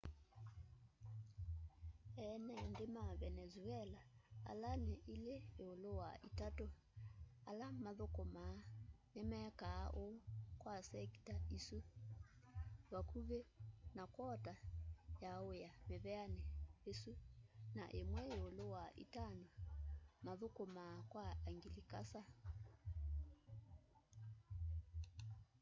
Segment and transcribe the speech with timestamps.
[2.29, 4.01] ene nthi ma venenzuela
[4.51, 6.65] ala ni ilí íúlú wa itatu
[7.49, 8.57] ala mathukumaa
[9.13, 10.15] nimekaa úu
[10.61, 11.79] kwa sekita isu
[12.91, 13.39] vakuvi
[13.95, 14.53] na kwota
[15.21, 16.41] ya wía miveani
[16.91, 17.13] isu
[17.77, 19.47] na imwe íúlú wa itano
[20.25, 22.21] mathukumaa kwa anglikasa